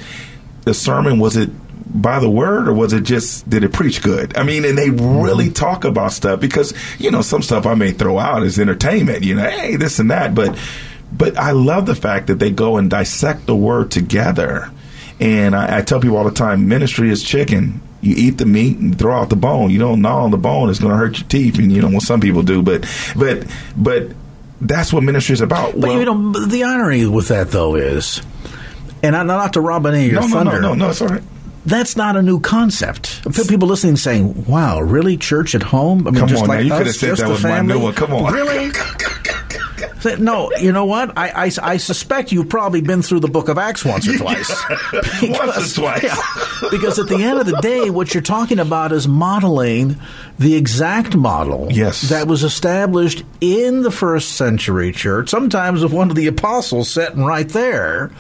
[0.71, 1.51] the sermon was it
[1.93, 4.37] by the word or was it just did it preach good?
[4.37, 5.55] I mean, and they really mm-hmm.
[5.55, 9.35] talk about stuff because you know some stuff I may throw out is entertainment, you
[9.35, 10.57] know, hey this and that, but
[11.13, 14.71] but I love the fact that they go and dissect the word together.
[15.19, 17.83] And I, I tell people all the time, ministry is chicken.
[18.01, 19.71] You eat the meat and throw out the bone.
[19.71, 21.59] You don't gnaw on the bone; it's going to hurt your teeth.
[21.59, 23.45] And you know, well, some people do, but but
[23.77, 24.13] but
[24.61, 25.73] that's what ministry is about.
[25.73, 28.23] But well, you know, the irony with that though is
[29.03, 30.61] and not, not to rob any of your no, thunder.
[30.61, 31.23] No, no, no, no, it's all right.
[31.67, 33.23] That's not a new concept.
[33.49, 35.19] People listening saying, "Wow, really?
[35.19, 36.07] Church at home?
[36.09, 37.75] I mean, Come just on, like now, you could have said that was family?
[37.75, 37.95] my new one.
[37.95, 38.73] Come on, really?
[40.19, 41.17] no, you know what?
[41.17, 44.49] I, I, I, suspect you've probably been through the book of Acts once or twice.
[45.21, 46.03] because, once or twice.
[46.03, 49.97] Yeah, because at the end of the day, what you're talking about is modeling
[50.39, 52.03] the exact model yes.
[52.09, 57.25] that was established in the first century church, sometimes with one of the apostles sitting
[57.25, 58.11] right there,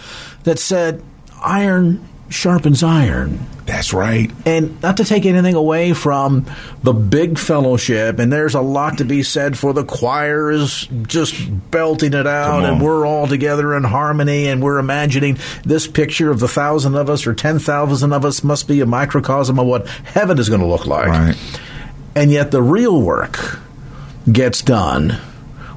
[0.44, 1.02] that said,
[1.42, 3.46] iron sharpens iron.
[3.66, 4.30] That's right.
[4.46, 6.46] And not to take anything away from
[6.82, 11.34] the big fellowship, and there's a lot to be said for the choir is just
[11.70, 16.40] belting it out, and we're all together in harmony, and we're imagining this picture of
[16.40, 19.86] the thousand of us or ten thousand of us must be a microcosm of what
[19.86, 21.08] heaven is going to look like.
[21.08, 21.60] Right.
[22.16, 23.60] And yet the real work
[24.30, 25.10] gets done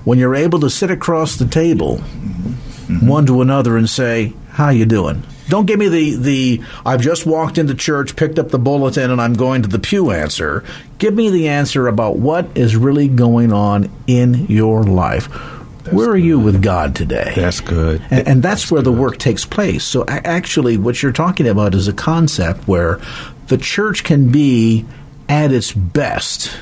[0.04, 3.08] when you're able to sit across the table mm-hmm.
[3.08, 7.26] one to another and say, "How you doing?" Don't give me the, the I've just
[7.26, 10.64] walked into church, picked up the bulletin, and I'm going to the pew answer.
[10.98, 15.28] Give me the answer about what is really going on in your life.
[15.84, 16.24] That's where are good.
[16.24, 17.34] you with God today?
[17.36, 18.02] That's good.
[18.10, 18.94] And, and that's, that's, where good.
[18.94, 19.84] the work takes place.
[19.84, 23.02] So, actually, what you're talking about is a concept where
[23.48, 24.86] the church can be
[25.28, 26.58] at its best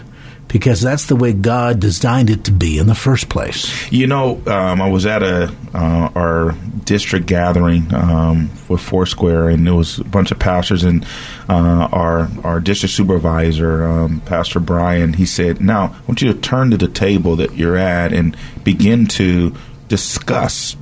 [0.52, 3.92] because that's the way God designed it to be in the first place.
[3.92, 6.52] You know, um, I was at a uh, our
[6.84, 11.06] district gathering um, with Foursquare, and there was a bunch of pastors, and
[11.48, 16.40] uh, our our district supervisor, um, Pastor Brian, he said, "Now I want you to
[16.40, 19.56] turn to the table that you're at and begin to
[19.88, 20.76] discuss."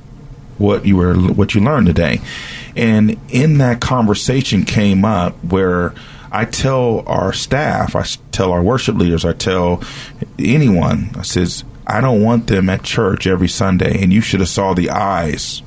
[0.58, 2.20] What you were, what you learned today,
[2.76, 5.94] and in that conversation came up where
[6.30, 9.82] I tell our staff, I tell our worship leaders, I tell
[10.38, 14.48] anyone, I says, I don't want them at church every Sunday, and you should have
[14.48, 15.62] saw the eyes.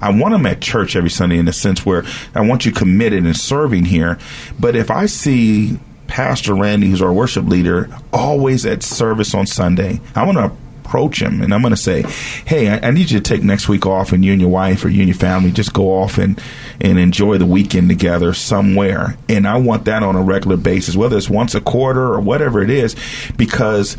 [0.00, 3.24] I want them at church every Sunday in the sense where I want you committed
[3.24, 4.18] and serving here.
[4.60, 10.00] But if I see Pastor Randy, who's our worship leader, always at service on Sunday,
[10.14, 10.52] I want to
[10.84, 12.02] approach him and I'm going to say,
[12.44, 14.84] "Hey, I, I, need you to take next week off, and you and your wife
[14.84, 16.40] or you and your family just go off and
[16.80, 21.16] and enjoy the weekend together somewhere." And I want that on a regular basis, whether
[21.16, 22.96] it's once a quarter or whatever it is,
[23.36, 23.96] because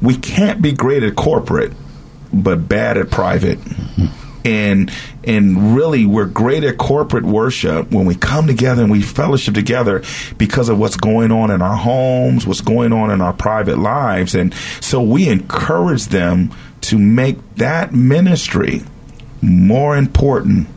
[0.00, 1.72] we can't be great at corporate
[2.32, 3.58] but bad at private.
[3.58, 4.90] Mm-hmm and
[5.24, 10.02] and really we're great at corporate worship when we come together and we fellowship together
[10.38, 14.34] because of what's going on in our homes, what's going on in our private lives,
[14.34, 18.82] and so we encourage them to make that ministry
[19.40, 20.68] more important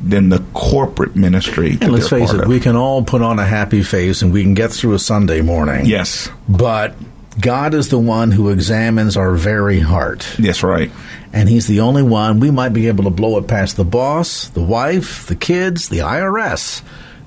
[0.00, 1.76] than the corporate ministry.
[1.80, 2.48] And let's face it, of.
[2.48, 5.40] we can all put on a happy face and we can get through a Sunday
[5.40, 5.86] morning.
[5.86, 6.30] Yes.
[6.48, 6.94] But
[7.40, 10.26] God is the one who examines our very heart.
[10.38, 10.90] That's right
[11.32, 12.40] and he's the only one.
[12.40, 15.98] We might be able to blow it past the boss, the wife, the kids, the
[15.98, 16.82] IRS.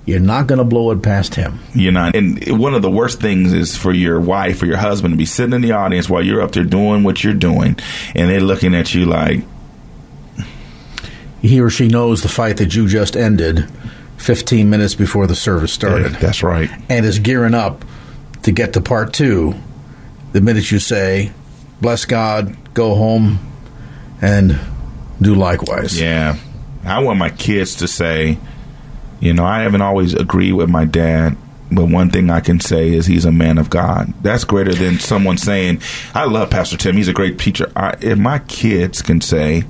[0.06, 1.60] You're not going to blow it past him.
[1.76, 2.16] You're not.
[2.16, 5.26] And one of the worst things is for your wife or your husband to be
[5.26, 7.78] sitting in the audience while you're up there doing what you're doing,
[8.16, 9.44] and they're looking at you like.
[11.42, 13.70] He or she knows the fight that you just ended
[14.18, 16.14] 15 minutes before the service started.
[16.14, 16.70] Yeah, that's right.
[16.90, 17.86] And is gearing up
[18.44, 19.56] to get to part two
[20.32, 21.32] the minute you say,
[21.82, 23.40] Bless God, go home,
[24.22, 24.60] and
[25.20, 26.00] do likewise.
[26.00, 26.38] Yeah.
[26.84, 28.38] I want my kids to say,
[29.20, 31.38] you know, I haven't always agreed with my dad,
[31.72, 34.14] but one thing I can say is he's a man of God.
[34.22, 35.82] That's greater than someone saying,
[36.14, 36.98] I love Pastor Tim.
[36.98, 37.72] He's a great teacher.
[37.76, 39.64] I, if my kids can say,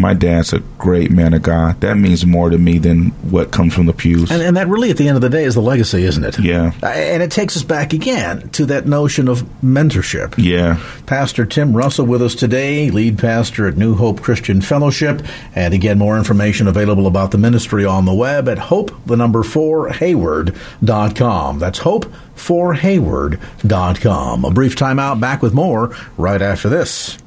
[0.00, 1.80] my dad's a great man of God.
[1.80, 4.30] That means more to me than what comes from the pews.
[4.30, 6.38] And, and, that really, at the end of the day, is the legacy, isn't it?
[6.38, 6.72] Yeah.
[6.82, 10.34] And it takes us back again to that notion of mentorship.
[10.38, 10.80] Yeah.
[11.06, 15.22] Pastor Tim Russell with us today, lead pastor at New Hope Christian Fellowship.
[15.54, 19.42] And again, more information available about the ministry on the web at hope, the number
[19.42, 21.58] four, hayward.com.
[21.58, 24.44] That's hope for hayward.com.
[24.44, 27.18] A brief timeout, back with more right after this.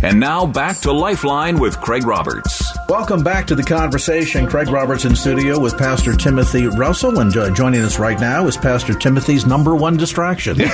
[0.00, 2.62] And now back to Lifeline with Craig Roberts.
[2.88, 4.46] Welcome back to the conversation.
[4.46, 8.56] Craig Roberts in studio with Pastor Timothy Russell, and uh, joining us right now is
[8.56, 10.56] Pastor Timothy's number one distraction.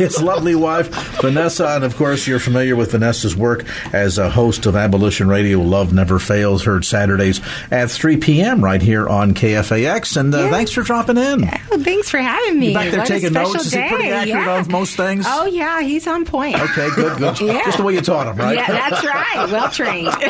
[0.00, 0.88] his lovely wife,
[1.20, 1.68] Vanessa.
[1.68, 5.60] And of course, you're familiar with Vanessa's work as a host of Abolition Radio.
[5.60, 8.64] Love Never Fails, heard Saturdays at 3 p.m.
[8.64, 10.16] right here on KFAX.
[10.16, 10.50] And uh, yeah.
[10.50, 11.44] thanks for dropping in.
[11.70, 12.68] Oh, thanks for having me.
[12.68, 13.52] You back there what taking notes?
[13.52, 13.60] Day.
[13.60, 14.58] Is he pretty accurate yeah.
[14.58, 15.26] on most things?
[15.28, 16.58] Oh, yeah, he's on point.
[16.58, 17.40] Okay, good, good.
[17.40, 17.64] yeah.
[17.64, 18.56] Just the way you taught him, right?
[18.56, 19.50] Yeah, that's right.
[19.50, 20.06] Well trained.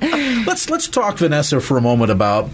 [0.46, 2.48] let's let's talk, Vanessa, for a moment about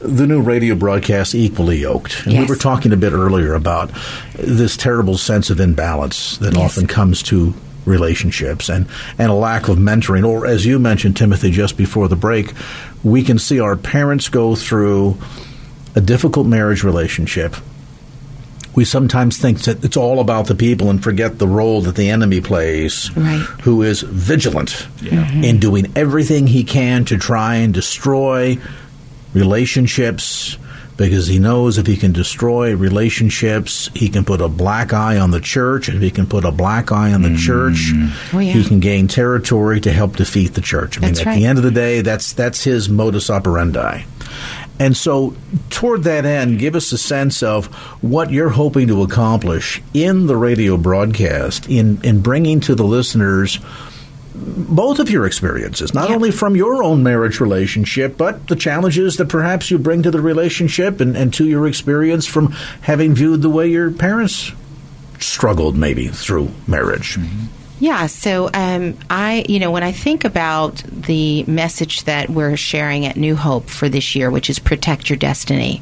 [0.00, 2.24] the new radio broadcast equally yoked.
[2.24, 2.40] And yes.
[2.40, 3.90] we were talking a bit earlier about
[4.34, 6.62] this terrible sense of imbalance that yes.
[6.62, 10.26] often comes to relationships and, and a lack of mentoring.
[10.26, 12.52] Or, as you mentioned, Timothy, just before the break,
[13.04, 15.18] we can see our parents go through
[15.94, 17.54] a difficult marriage relationship.
[18.74, 22.08] We sometimes think that it's all about the people and forget the role that the
[22.08, 23.40] enemy plays, right.
[23.62, 25.24] who is vigilant yeah.
[25.24, 25.44] mm-hmm.
[25.44, 28.58] in doing everything he can to try and destroy
[29.32, 30.56] relationships
[31.00, 35.30] because he knows if he can destroy relationships, he can put a black eye on
[35.30, 35.88] the church.
[35.88, 37.38] If he can put a black eye on the mm.
[37.38, 37.90] church,
[38.34, 38.52] oh, yeah.
[38.52, 40.98] he can gain territory to help defeat the church.
[40.98, 41.38] I mean, that's at right.
[41.38, 44.02] the end of the day, that's that's his modus operandi.
[44.78, 45.34] And so,
[45.70, 47.66] toward that end, give us a sense of
[48.02, 53.58] what you're hoping to accomplish in the radio broadcast in in bringing to the listeners
[54.40, 56.14] both of your experiences, not yeah.
[56.14, 60.20] only from your own marriage relationship, but the challenges that perhaps you bring to the
[60.20, 64.52] relationship and, and to your experience from having viewed the way your parents
[65.18, 67.16] struggled maybe through marriage.
[67.16, 67.59] Mm-hmm.
[67.80, 73.06] Yeah, so um, I, you know, when I think about the message that we're sharing
[73.06, 75.80] at New Hope for this year, which is protect your destiny,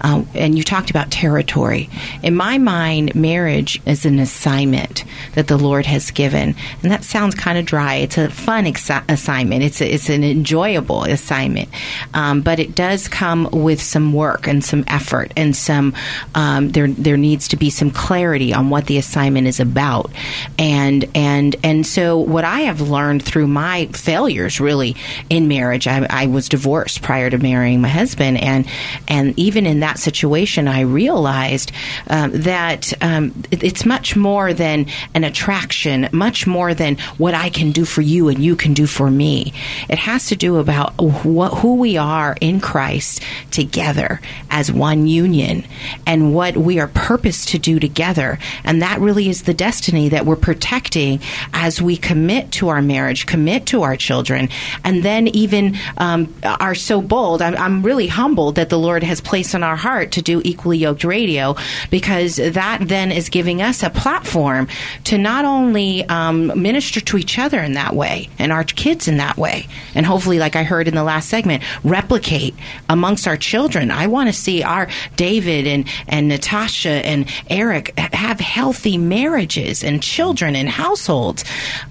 [0.00, 1.90] um, and you talked about territory.
[2.22, 5.04] In my mind, marriage is an assignment
[5.34, 7.96] that the Lord has given, and that sounds kind of dry.
[7.96, 9.62] It's a fun assignment.
[9.62, 11.68] It's a, it's an enjoyable assignment,
[12.14, 15.92] um, but it does come with some work and some effort and some.
[16.34, 20.10] Um, there there needs to be some clarity on what the assignment is about,
[20.58, 24.96] and and and and so what I have learned through my failures really
[25.30, 28.66] in marriage, I, I was divorced prior to marrying my husband, and
[29.08, 31.72] and even in that situation, I realized
[32.08, 37.48] um, that um, it- it's much more than an attraction, much more than what I
[37.50, 39.52] can do for you and you can do for me.
[39.88, 40.92] It has to do about
[41.24, 44.20] what who we are in Christ together
[44.50, 45.64] as one union
[46.06, 48.38] and what we are purposed to do together.
[48.64, 51.20] And that really is the destiny that we're protecting
[51.52, 54.48] as we commit to our marriage, commit to our children,
[54.84, 57.42] and then even um, are so bold.
[57.42, 60.78] I'm, I'm really humbled that the Lord has placed on our heart to do Equally
[60.78, 61.56] Yoked Radio
[61.90, 64.68] because that then is giving us a platform
[65.04, 69.16] to not only um, minister to each other in that way and our kids in
[69.18, 72.54] that way, and hopefully, like I heard in the last segment, replicate
[72.88, 73.90] amongst our children.
[73.90, 80.02] I want to see our David and, and Natasha and Eric have healthy marriages and
[80.02, 81.13] children and households.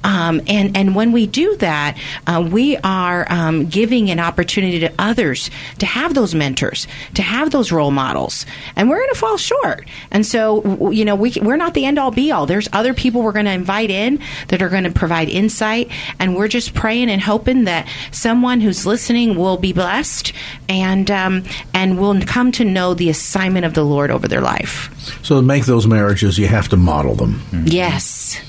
[0.03, 1.97] Um, and, and when we do that,
[2.27, 5.49] uh, we are um, giving an opportunity to others
[5.79, 8.45] to have those mentors, to have those role models.
[8.75, 9.87] And we're going to fall short.
[10.11, 12.45] And so, you know, we, we're not the end all be all.
[12.45, 14.19] There's other people we're going to invite in
[14.49, 15.89] that are going to provide insight.
[16.19, 20.33] And we're just praying and hoping that someone who's listening will be blessed
[20.67, 21.43] and, um,
[21.73, 24.89] and will come to know the assignment of the Lord over their life.
[25.23, 27.41] So to make those marriages, you have to model them.
[27.65, 28.41] Yes.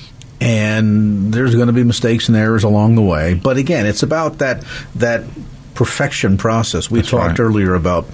[0.45, 3.33] And there's going to be mistakes and errors along the way.
[3.33, 4.63] But again, it's about that
[4.95, 5.23] that
[5.73, 6.89] perfection process.
[6.89, 7.45] We That's talked right.
[7.45, 8.05] earlier about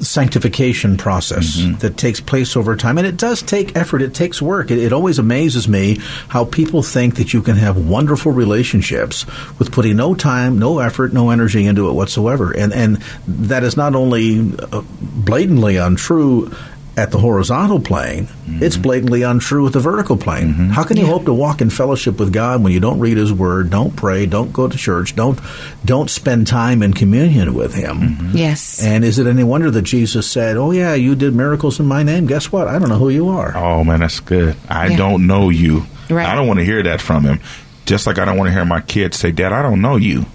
[0.00, 1.78] sanctification process Mm-hmm.
[1.78, 4.92] that takes place over time and it does take effort it takes work it, it
[4.92, 5.98] always amazes me
[6.28, 9.24] how people think that you can have wonderful relationships
[9.58, 12.96] with putting no time no effort no energy into it whatsoever and and
[13.28, 14.40] that is not only
[14.72, 16.52] uh, blatantly untrue
[16.96, 18.82] at the horizontal plane, it's mm-hmm.
[18.82, 20.48] blatantly untrue at the vertical plane.
[20.48, 20.70] Mm-hmm.
[20.70, 23.32] How can you hope to walk in fellowship with God when you don't read His
[23.32, 25.38] Word, don't pray, don't go to church, don't
[25.84, 27.98] don't spend time in communion with Him?
[27.98, 28.36] Mm-hmm.
[28.36, 28.82] Yes.
[28.82, 32.04] And is it any wonder that Jesus said, "Oh yeah, you did miracles in my
[32.04, 32.26] name.
[32.26, 32.68] Guess what?
[32.68, 34.56] I don't know who you are." Oh man, that's good.
[34.68, 34.96] I Yeah.
[34.96, 35.86] don't know you.
[36.08, 36.26] Right.
[36.26, 37.40] I don't want to hear that from him.
[37.86, 40.26] Just like I don't want to hear my kids say, "Dad, I don't know you,"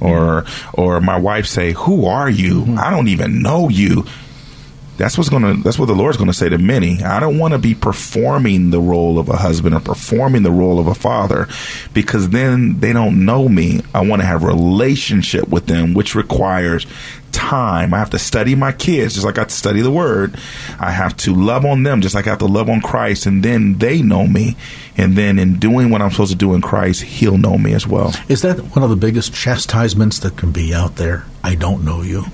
[0.00, 2.76] or or my wife say, "Who are you?
[2.78, 4.06] I don't even know you."
[4.98, 5.54] That's what's gonna.
[5.62, 7.02] That's what the Lord's gonna say to many.
[7.02, 10.78] I don't want to be performing the role of a husband or performing the role
[10.78, 11.48] of a father,
[11.94, 13.80] because then they don't know me.
[13.94, 16.84] I want to have relationship with them, which requires
[17.30, 17.94] time.
[17.94, 20.36] I have to study my kids, just like I have to study the Word.
[20.80, 23.42] I have to love on them, just like I have to love on Christ, and
[23.42, 24.56] then they know me.
[24.96, 27.86] And then in doing what I'm supposed to do in Christ, He'll know me as
[27.86, 28.12] well.
[28.28, 31.24] Is that one of the biggest chastisements that can be out there?
[31.44, 32.24] I don't know you.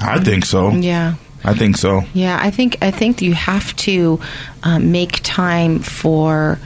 [0.00, 0.70] I think so.
[0.70, 1.16] yeah.
[1.44, 2.02] I think so.
[2.14, 4.20] Yeah, I think I think you have to
[4.62, 6.58] um, make time for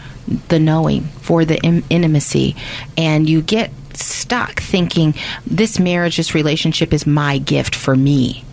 [0.48, 2.56] the knowing, for the in- intimacy,
[2.96, 5.14] and you get stuck thinking
[5.46, 8.44] this marriage, this relationship is my gift for me,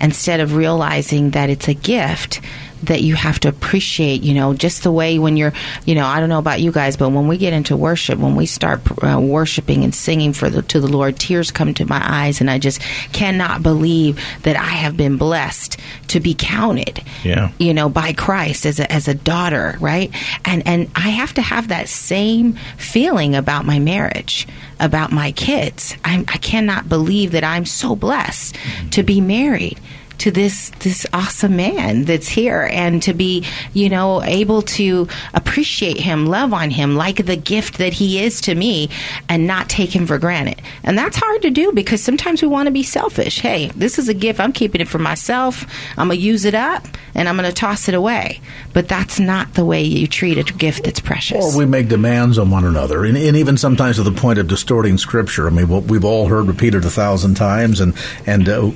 [0.00, 2.40] instead of realizing that it's a gift
[2.86, 4.22] that you have to appreciate.
[4.22, 5.52] You know, just the way when you're,
[5.84, 8.36] you know, I don't know about you guys, but when we get into worship, when
[8.36, 12.02] we start uh, worshiping and singing for the to the Lord, tears come to my
[12.02, 12.80] eyes, and I just
[13.12, 15.78] cannot believe that I have been blessed
[16.08, 17.50] to be counted Yeah.
[17.58, 20.10] you know by Christ as a as a daughter right
[20.44, 24.46] and and I have to have that same feeling about my marriage
[24.78, 28.56] about my kids I'm, I cannot believe that I'm so blessed
[28.92, 29.80] to be married
[30.18, 35.98] to this this awesome man that's here and to be you know able to appreciate
[35.98, 38.88] him love on him like the gift that he is to me
[39.28, 40.60] and not take him for granted.
[40.82, 43.40] And that's hard to do because sometimes we want to be selfish.
[43.40, 44.40] Hey this is a gift.
[44.40, 45.64] I'm keeping it for myself.
[45.96, 48.40] I'm going to use it up and i'm going to toss it away.
[48.72, 51.54] But that's not the way you treat a gift that's precious.
[51.54, 54.48] Or we make demands on one another, and, and even sometimes to the point of
[54.48, 55.46] distorting Scripture.
[55.46, 57.94] I mean, what we've all heard repeated a thousand times, and
[58.26, 58.70] and uh,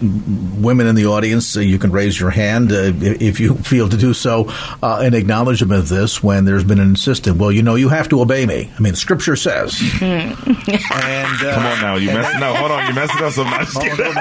[0.59, 3.89] women in the audience, uh, you can raise your hand uh, if if you feel
[3.89, 4.47] to do so
[4.83, 6.23] uh, in acknowledgement of this.
[6.23, 8.71] When there's been an insistent, well, you know, you have to obey me.
[8.77, 9.81] I mean, Scripture says.
[10.03, 12.57] and uh, Come on now, you messing up.
[12.57, 13.33] Hold on, you messing up.
[13.33, 14.15] So I'm just kidding.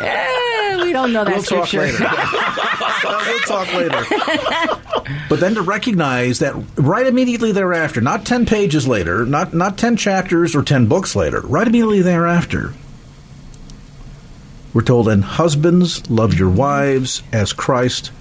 [0.00, 1.98] Eh, we don't know that We'll talk scripture later.
[3.28, 4.04] we'll talk later.
[5.28, 9.96] But then to recognize that right immediately thereafter, not 10 pages later, not, not 10
[9.96, 12.72] chapters or 10 books later, right immediately thereafter,
[14.72, 18.12] we're told, and husbands, love your wives as Christ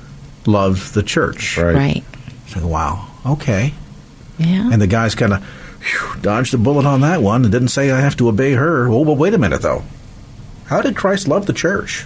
[0.46, 1.58] loved the church.
[1.58, 1.76] Right.
[1.76, 2.04] right
[2.46, 3.74] It's like, wow, okay.
[4.38, 5.46] yeah And the guy's kind of
[6.22, 8.88] dodged a bullet on that one and didn't say I have to obey her.
[8.90, 9.84] Oh, but wait a minute, though.
[10.66, 12.06] How did Christ love the church?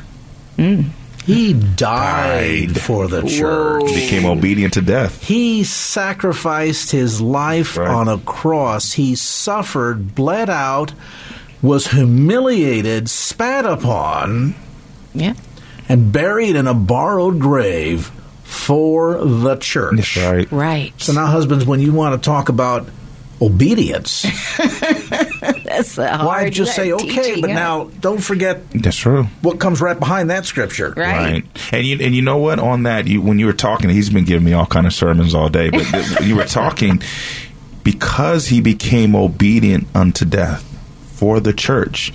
[0.58, 0.90] Mm.
[1.26, 2.82] He died, Died.
[2.82, 3.86] for the church.
[3.86, 5.24] Became obedient to death.
[5.24, 7.88] He sacrificed his life Right.
[7.90, 8.92] on a cross.
[8.94, 10.94] He suffered, bled out,
[11.64, 14.54] was humiliated, spat upon,
[15.16, 15.34] Yeah.
[15.90, 18.12] and buried in a borrowed grave
[18.44, 19.96] for the church.
[19.96, 20.52] That's right.
[20.52, 20.94] Right.
[20.98, 22.88] So now, husbands, when you want to talk about
[23.42, 24.22] obedience,
[25.64, 27.08] That's the why hard just say okay?
[27.10, 27.56] teaching, But huh?
[27.56, 29.24] now, don't forget That's true.
[29.42, 30.94] what comes right behind that scripture.
[30.96, 31.18] Right.
[31.44, 31.46] Right.
[31.74, 32.60] And you and you know what?
[32.60, 35.34] On that, you when you were talking, he's been giving me all kind of sermons
[35.34, 35.70] all day.
[35.72, 37.02] But when you were talking,
[37.84, 40.70] because he became obedient unto death
[41.24, 42.12] for the church,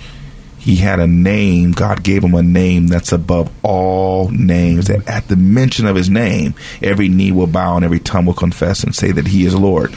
[0.59, 1.71] he had a name.
[1.71, 4.85] God gave him a name that's above all names.
[4.85, 8.35] That at the mention of his name, every knee will bow and every tongue will
[8.35, 9.95] confess and say that he is Lord.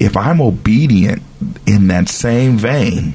[0.00, 1.22] If I'm obedient
[1.68, 3.14] in that same vein,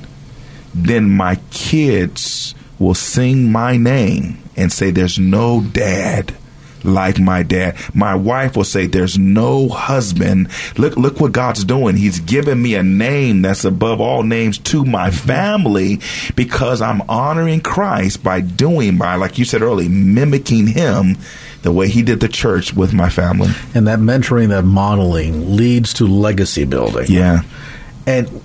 [0.73, 6.33] then my kids will sing my name and say, There's no dad
[6.83, 7.77] like my dad.
[7.93, 10.49] My wife will say, There's no husband.
[10.77, 11.95] Look, look what God's doing.
[11.95, 15.99] He's given me a name that's above all names to my family
[16.35, 21.17] because I'm honoring Christ by doing, by, like you said earlier, mimicking him
[21.63, 23.49] the way he did the church with my family.
[23.73, 27.05] And that mentoring, that modeling leads to legacy building.
[27.07, 27.43] Yeah.
[28.05, 28.41] And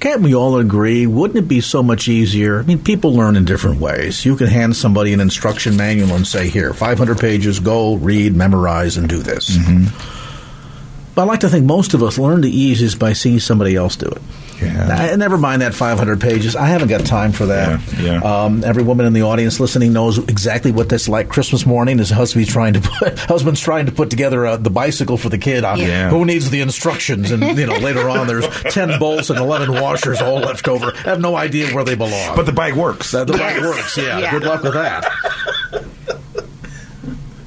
[0.00, 1.06] can't we all agree?
[1.06, 2.58] Wouldn't it be so much easier?
[2.58, 4.24] I mean, people learn in different ways.
[4.24, 8.96] You can hand somebody an instruction manual and say, here, 500 pages, go, read, memorize,
[8.96, 9.50] and do this.
[9.50, 11.14] Mm-hmm.
[11.14, 13.96] But I like to think most of us learn the easiest by seeing somebody else
[13.96, 14.22] do it.
[14.60, 15.16] Yeah.
[15.16, 16.54] Never mind that 500 pages.
[16.56, 17.80] I haven't got time for that.
[17.98, 18.44] Yeah, yeah.
[18.44, 21.28] Um, every woman in the audience listening knows exactly what that's like.
[21.28, 25.16] Christmas morning, his husband's trying to put, husband's trying to put together uh, the bicycle
[25.16, 25.64] for the kid.
[25.64, 26.10] Uh, Yeah.
[26.10, 27.30] Who needs the instructions?
[27.30, 30.92] And you know, later on, there's 10 bolts and 11 washers all left over.
[30.94, 32.36] I have no idea where they belong.
[32.36, 33.12] But the bike works.
[33.12, 33.96] That- the bike works.
[33.96, 34.30] Yeah, Yeah.
[34.30, 35.10] Good luck with that.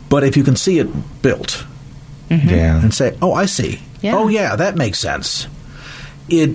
[0.10, 0.88] but if you can see it
[1.22, 1.66] built
[2.30, 2.82] yeah.
[2.82, 3.80] and say, "Oh, I see.
[4.02, 4.16] Yeah.
[4.18, 5.48] Oh, yeah, that makes sense,"
[6.30, 6.52] it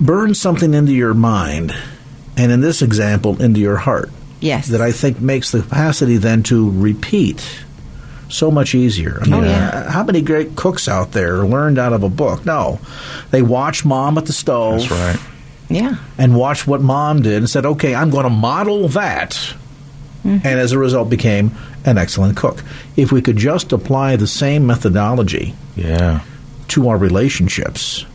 [0.00, 1.74] burns something into your mind,
[2.36, 4.10] and in this example, into your heart.
[4.40, 4.68] Yes.
[4.68, 7.64] That I think makes the capacity then to repeat
[8.28, 9.18] so much easier.
[9.20, 9.68] I mean, Oh, yeah.
[9.68, 12.44] uh, How many great cooks out there learned out of a book?
[12.44, 12.80] No,
[13.30, 15.18] they watched mom at the stove That's right.
[15.68, 15.96] Yeah.
[16.18, 19.54] and watched what mom did and said, okay, I'm going to model that.
[20.24, 21.50] And as a result, became
[21.84, 22.62] an excellent cook.
[22.96, 26.20] If we could just apply the same methodology Yeah.
[26.68, 28.06] to our relationships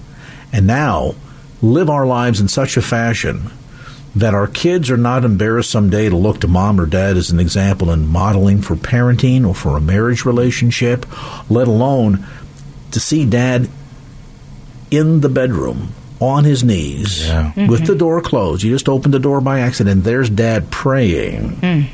[0.53, 1.15] and now
[1.61, 3.49] live our lives in such a fashion
[4.15, 7.39] that our kids are not embarrassed someday to look to mom or dad as an
[7.39, 11.05] example in modeling for parenting or for a marriage relationship,
[11.49, 12.25] let alone
[12.91, 13.69] to see dad
[14.89, 17.51] in the bedroom on his knees Yeah.
[17.67, 17.97] with the mm-hmm.
[17.97, 18.63] door closed.
[18.63, 20.03] You just opened the door by accident.
[20.03, 21.57] There's dad praying.
[21.57, 21.85] Mm.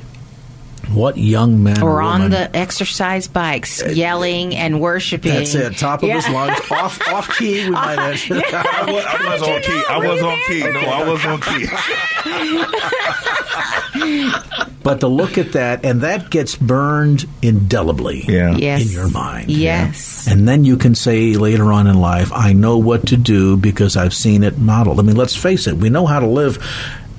[0.93, 5.33] What young man Or on woman- the exercise bikes, uh, yelling and worshiping.
[5.33, 5.77] That's it.
[5.77, 6.33] Top of his Yeah.
[6.33, 7.65] lungs, off off key.
[7.65, 8.19] We might add.
[8.31, 9.83] I was, I was on key.
[9.89, 10.59] I was on key.
[10.59, 11.67] No, I was on key.
[14.83, 18.53] But to look at that, and that gets burned indelibly Yeah.
[18.57, 18.81] Yes.
[18.85, 19.49] in your mind.
[19.49, 20.27] Yes.
[20.27, 23.95] And then you can say later on in life, I know what to do because
[23.95, 24.99] I've seen it modeled.
[24.99, 26.57] I mean, let's face it, we know how to live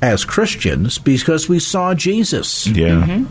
[0.02, 2.88] as Christians because we saw Jesus Yeah.
[3.06, 3.24] Mm-hmm.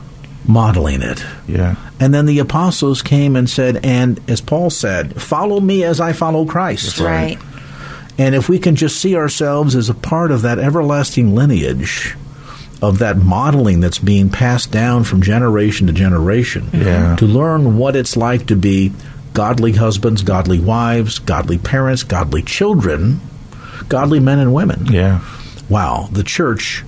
[0.45, 1.23] Modeling it.
[1.47, 1.75] Yeah.
[1.99, 6.13] And then the apostles came and said, and as Paul said, follow me as I
[6.13, 6.85] follow Christ.
[6.85, 7.37] That's Right.
[8.17, 12.15] And if we can just see ourselves as a part of that everlasting lineage
[12.81, 16.79] of that modeling that's being passed down from generation to generation, Yeah.
[16.81, 17.15] Mm-hmm.
[17.15, 18.91] to learn what it's like to be
[19.33, 23.19] godly husbands, godly wives, godly parents, godly children,
[23.89, 24.85] godly men and women.
[24.91, 25.21] Yeah.
[25.69, 26.83] Wow, the church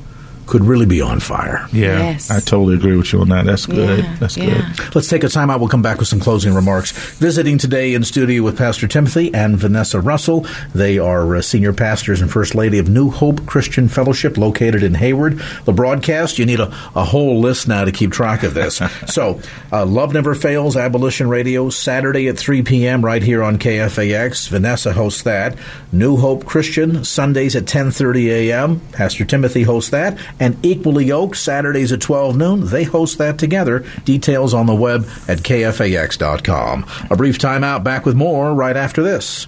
[0.46, 1.68] could really be on fire.
[1.72, 2.00] Yeah.
[2.00, 2.30] Yes.
[2.30, 3.46] I totally agree with you on that.
[3.46, 4.00] That's good.
[4.00, 4.74] Yeah, That's yeah.
[4.76, 4.96] good.
[4.96, 5.60] Let's take a time out.
[5.60, 6.92] We'll come back with some closing remarks.
[7.18, 10.46] Visiting today in studio with Pastor Timothy and Vanessa Russell.
[10.74, 14.94] They are uh, senior pastors and First Lady of New Hope Christian Fellowship located in
[14.94, 15.40] Hayward.
[15.66, 18.82] The broadcast, you need a, a whole list now to keep track of this.
[19.08, 19.40] so,
[19.72, 23.04] uh, Love Never Fails, Abolition Radio, Saturday at 3 p.m.
[23.04, 24.50] right here on KFAX.
[24.50, 25.58] Vanessa hosts that.
[25.92, 28.80] New Hope Christian, Sundays at 10.30 a.m.
[28.92, 30.18] Pastor Timothy hosts that.
[30.40, 32.66] And Equally Yoked, Saturdays at 12 noon.
[32.68, 33.86] They host that together.
[34.04, 36.86] Details on the web at kfax.com.
[37.10, 37.84] A brief timeout.
[37.84, 39.48] Back with more right after this.